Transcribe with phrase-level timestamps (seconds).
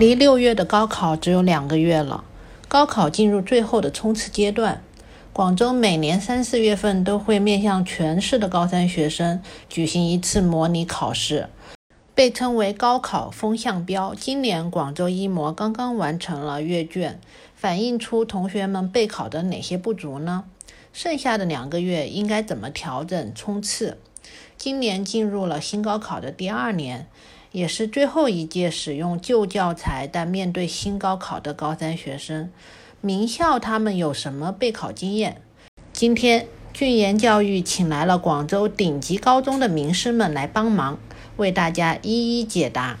[0.00, 2.24] 离六月的高考只有两个月了，
[2.68, 4.82] 高考进入最后的冲刺阶段。
[5.30, 11.50] 广州每年三四月份都会面向全市的高三学生举行一次模拟考试，
[12.14, 14.14] 被称为高考风向标。
[14.14, 17.20] 今年广州一模刚刚完成了阅卷，
[17.54, 20.44] 反映出同学们备考的哪些不足呢？
[20.94, 23.98] 剩下的两个月应该怎么调整冲刺？
[24.56, 27.06] 今年进入了新高考的第二年，
[27.52, 32.50] 也是最后一届使用旧教材但面对新高考的高三学生。
[33.00, 35.42] 名校他们有什么备考经验？
[35.92, 40.98] 今天俊言教育请来了广州顶级高中的名师们来帮忙，
[41.36, 42.98] 为大家一一解答。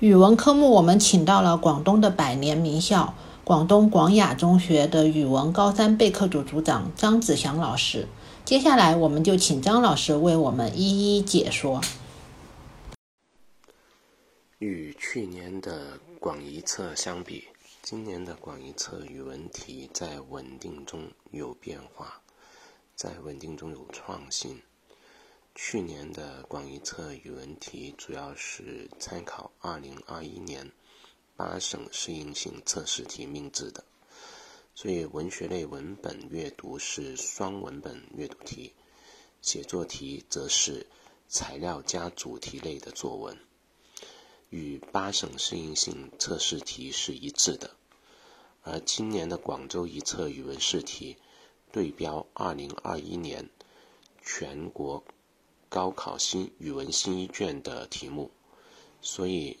[0.00, 3.14] 语文科目我们请到了广东的百年名校
[3.44, 8.06] 广东广雅中学的语文高三备课组组长张子祥老师。
[8.44, 11.80] 接下来我们就请张老师为我们一一解说。
[14.58, 17.46] 与去年的广一测相比。
[17.82, 22.22] 今年的广义测语文题在稳定中有变化，
[22.94, 24.62] 在稳定中有创新。
[25.54, 30.72] 去年的广义测语文题主要是参考2021年
[31.36, 33.84] 八省适应性测试题命制的，
[34.74, 38.72] 所以文学类文本阅读是双文本阅读题，
[39.42, 40.86] 写作题则是
[41.28, 43.38] 材料加主题类的作文。
[44.50, 47.76] 与八省适应性测试题是一致的，
[48.62, 51.16] 而今年的广州一测语文试题
[51.72, 53.50] 对标2021年
[54.22, 55.04] 全国
[55.68, 58.30] 高考新语文新一卷的题目，
[59.02, 59.58] 所以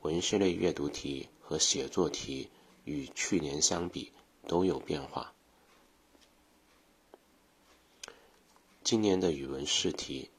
[0.00, 2.48] 文学类阅读题和写作题
[2.84, 4.10] 与去年相比
[4.48, 5.32] 都有变化。
[8.82, 10.30] 今年的语文试题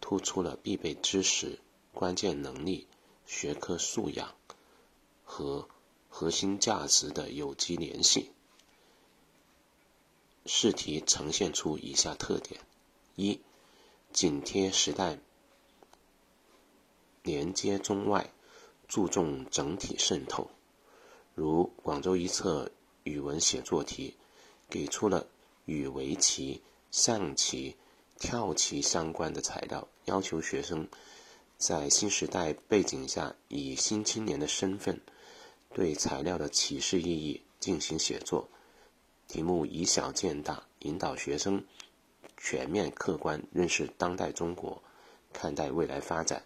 [0.00, 1.58] 突出了必备知识、
[1.92, 2.86] 关键能力。
[3.26, 4.34] 学科素养
[5.24, 5.68] 和
[6.08, 8.30] 核心价值的有机联系。
[10.46, 12.60] 试题呈现出以下特点：
[13.16, 13.40] 一、
[14.12, 15.18] 紧贴时代，
[17.22, 18.30] 连接中外，
[18.86, 20.50] 注重整体渗透。
[21.34, 22.70] 如广州一测
[23.02, 24.16] 语文写作题，
[24.68, 25.26] 给出了
[25.64, 27.76] 与围棋、象棋、
[28.18, 30.86] 跳棋相关的材料，要求学生。
[31.66, 35.00] 在新时代背景下，以新青年的身份
[35.72, 38.46] 对材料的启示意义进行写作。
[39.28, 41.64] 题目以小见大，引导学生
[42.36, 44.82] 全面客观认识当代中国，
[45.32, 46.44] 看待未来发展。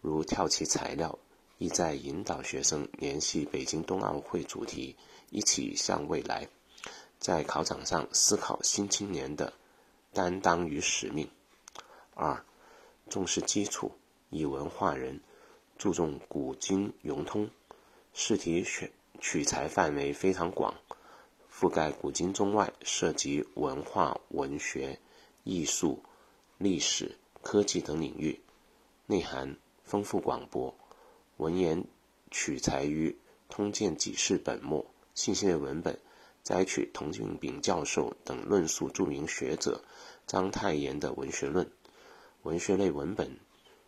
[0.00, 1.18] 如跳棋材料，
[1.58, 4.96] 意在引导学生联系北京冬奥会主题，
[5.28, 6.48] 一起向未来，
[7.18, 9.52] 在考场上思考新青年的
[10.14, 11.28] 担当与使命。
[12.14, 12.42] 二，
[13.10, 13.92] 重视基础。
[14.30, 15.20] 以文化人，
[15.78, 17.50] 注重古今融通，
[18.12, 18.90] 试题选
[19.20, 20.74] 取材范围非常广，
[21.52, 24.98] 覆盖古今中外，涉及文化、文学、
[25.44, 26.02] 艺术、
[26.58, 28.40] 历史、科技等领域，
[29.06, 30.74] 内涵丰富广博。
[31.36, 31.84] 文言
[32.30, 33.16] 取材于
[33.48, 35.98] 通鉴纪事本末，信息类文本
[36.42, 39.82] 摘取童俊炳教授等论述著名学者
[40.26, 41.70] 章太炎的文学论。
[42.42, 43.36] 文学类文本。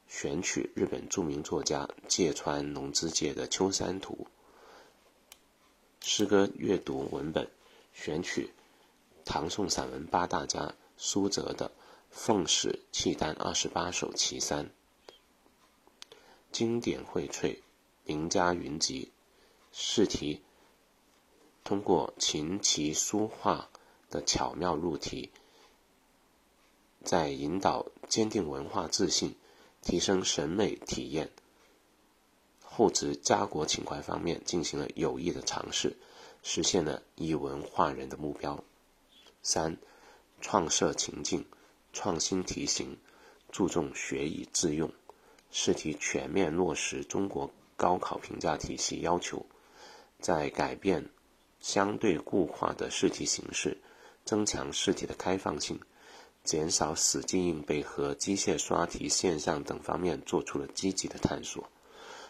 [0.09, 4.27] 选取日本著名作家芥川龙之介的《秋山图》，
[6.07, 7.51] 诗歌阅读文本
[7.93, 8.51] 选取
[9.25, 11.69] 唐宋散文八大家苏辙的
[12.11, 14.67] 《奉使契丹二十八首其三》，
[16.53, 17.59] 经典荟萃，
[18.05, 19.11] 名家云集。
[19.79, 20.41] 试题
[21.63, 23.69] 通过琴棋书画
[24.09, 25.31] 的巧妙入题，
[27.05, 29.37] 在引导坚定文化自信。
[29.87, 31.31] 提升审美体验，
[32.61, 35.97] 厚植家国情怀方面进行了有益的尝试，
[36.43, 38.65] 实现了以文化人的目标。
[39.43, 39.77] 三、
[40.41, 41.47] 创设情境，
[41.93, 42.99] 创新题型，
[43.53, 44.93] 注重学以致用。
[45.53, 49.47] 试题全面落实中国高考评价体系要求，
[50.19, 51.09] 在改变
[51.61, 53.79] 相对固化的试题形式，
[54.25, 55.79] 增强试题的开放性。
[56.47, 61.69] 减少死记硬背和机械刷题现象等方面做出了积极的探索。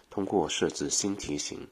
[0.08, 1.68] 通过设置新题型、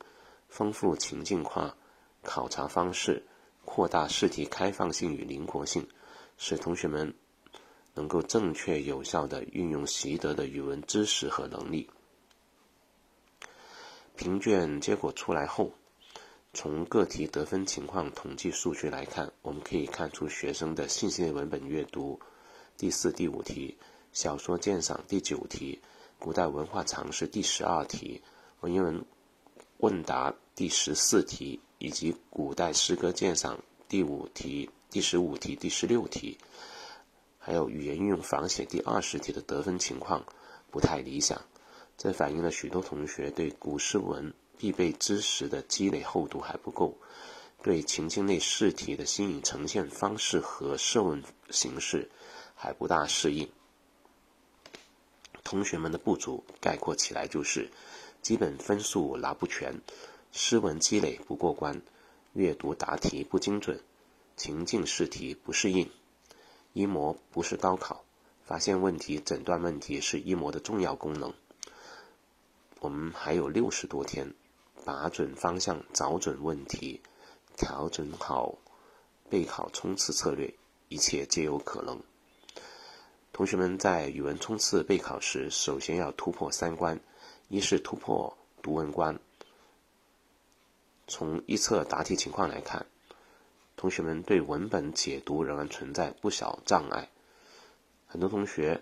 [0.48, 1.74] 丰富情境化
[2.22, 3.24] 考察方式，
[3.64, 5.88] 扩大试题开放性与灵活性，
[6.36, 7.14] 使同学们
[7.94, 11.88] 能够正确有效地运用习得的语文知识和能力。
[14.16, 15.72] 评卷结果出来后，
[16.52, 22.20] 从个题得分情况统计数据来看，我们可以看出学生的信息类文本阅读。
[22.76, 23.76] 第四、第五题，
[24.12, 25.80] 小说鉴赏第九题，
[26.18, 28.20] 古代文化常识第十二题，
[28.60, 29.04] 文言文
[29.78, 36.36] 问答第十四题以及古代诗歌鉴赏第五题、第十五题、第十六题，
[37.38, 40.24] 还有语言运用仿写第二十题的得分情况
[40.70, 41.40] 不太理想，
[41.96, 46.98] 这反映了许多同学对古诗文必备知识的积累厚度还不够，
[47.62, 52.10] 对情境内试题的新颖呈现方式和设问形式
[52.54, 53.48] 还不大适应。
[55.42, 57.70] 同学们的不足概括起来就是。
[58.22, 59.82] 基本分数拿不全，
[60.32, 61.82] 诗文积累不过关，
[62.32, 63.78] 阅读答题不精准，
[64.34, 65.90] 情境试题不适应。
[66.72, 68.02] 一模不是高考，
[68.42, 71.34] 发现问题、诊断问题是一模的重要功能。
[72.80, 74.32] 我们还有六十多天，
[74.86, 77.02] 把准方向，找准问题，
[77.58, 78.56] 调整好
[79.28, 80.54] 备考冲刺策略，
[80.88, 82.00] 一切皆有可能。
[83.34, 87.00] 同学们在语文冲刺备考时，首先要突破三关。
[87.48, 89.18] 一是突破读文关。
[91.08, 92.86] 从一册答题情况来看，
[93.74, 97.10] 同学们对文本解读仍然存在不小障碍。
[98.06, 98.80] 很多同学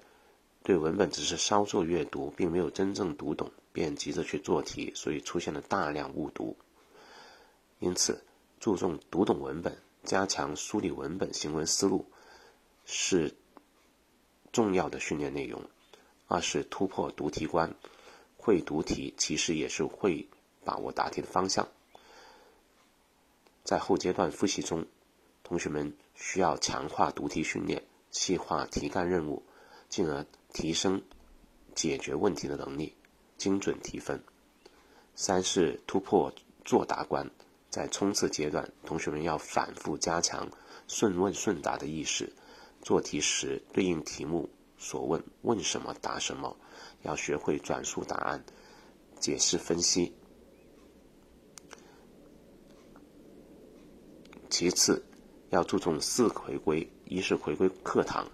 [0.62, 6.55] 对文本只是稍作阅读，并没有真正读懂，便急着去做题，所以出现了大量误读。
[7.78, 8.22] 因此，
[8.60, 9.75] 注重读懂文本，
[10.05, 12.05] 加强梳理文本行文思路，
[12.84, 13.34] 是
[14.52, 15.62] 重要的训练内容。
[16.28, 17.75] 二是突破读题关。
[18.37, 20.26] 会读题其实也是会
[20.64, 21.69] 把握答题的方向。
[23.62, 24.84] 在后阶段复习中，
[25.44, 29.44] 同学们需要强化读题训练，细化题干任务，
[29.88, 31.00] 进而提升
[31.76, 32.93] 解决问题的能力，
[33.38, 34.20] 精准提分。
[35.14, 36.32] 三是突破
[36.64, 37.31] 作答关，
[37.70, 40.50] 在冲刺阶段，同学们要反复加强
[40.88, 42.32] 顺问顺答的意识，
[42.82, 46.56] 做题时对应题目所问，问什么答什么。
[47.02, 48.44] 要学会转述答案、
[49.19, 50.12] 解释分析。
[54.49, 55.05] 其次，
[55.50, 58.31] 要注重四回归：一是回归课堂，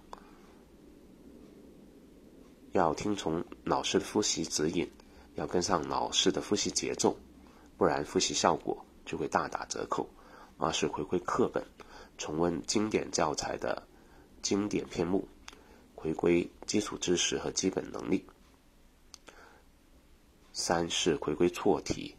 [2.72, 4.90] 要听从老师的复习指引，
[5.34, 7.16] 要跟上老师的复习节奏，
[7.78, 10.06] 不然复习效果就会大打折扣；
[10.58, 11.64] 二是回归课本，
[12.18, 13.82] 重温经典教材的
[14.42, 15.26] 经典篇目，
[15.94, 18.24] 回归基础知识和基本能力。
[20.52, 22.14] 三是回归错题，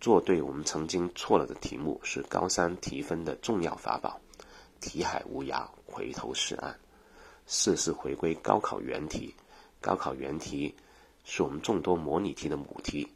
[0.00, 4.20] 做对我们曾经错了的题目是高三提分的重要法宝。
[4.80, 6.78] 题海无涯，回头是岸。
[7.46, 9.34] 四是回归高考原题，
[9.80, 10.74] 高考原题
[11.24, 13.08] 是我们众多模拟题的母题，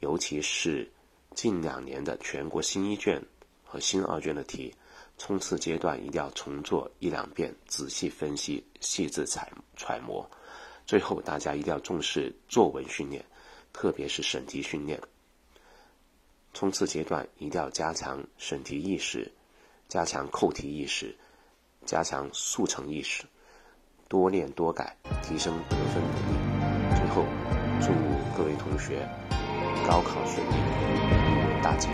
[0.00, 0.90] 尤其是
[1.34, 3.24] 近两年的全国新一卷
[3.64, 4.74] 和新二卷的题，
[5.18, 10.28] 冲刺阶段一定要重做一两遍，仔细分析，细致揣揣摩。
[10.84, 13.24] 最后，大家一定要重视作文训练，
[13.72, 15.00] 特别是审题训练。
[16.52, 19.32] 冲刺阶段一定要加强审题意识，
[19.88, 21.16] 加强扣题意识，
[21.84, 23.24] 加强速成意识，
[24.08, 26.96] 多练多改，提升得分能力。
[26.96, 27.24] 最后，
[27.80, 27.88] 祝
[28.36, 29.08] 各位同学
[29.88, 31.88] 高考顺利，大吉！